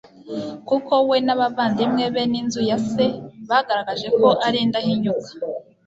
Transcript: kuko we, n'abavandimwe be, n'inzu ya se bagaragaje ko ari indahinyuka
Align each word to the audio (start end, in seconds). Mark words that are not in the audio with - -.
kuko 0.67 0.93
we, 1.09 1.17
n'abavandimwe 1.25 2.05
be, 2.13 2.23
n'inzu 2.31 2.61
ya 2.69 2.77
se 2.89 3.05
bagaragaje 3.49 4.07
ko 4.19 4.27
ari 4.45 4.57
indahinyuka 4.65 5.29